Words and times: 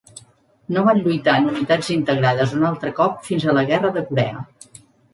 No 0.77 0.85
van 0.87 1.01
lluitar 1.07 1.35
en 1.41 1.51
unitats 1.51 1.93
integrades 1.97 2.57
un 2.61 2.67
altre 2.73 2.95
cop 3.03 3.23
fins 3.31 3.49
a 3.53 3.59
la 3.61 3.69
guerra 3.73 3.97
de 4.01 4.09
Corea. 4.13 4.47